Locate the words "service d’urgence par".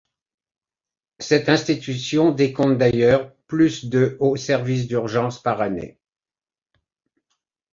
4.35-5.61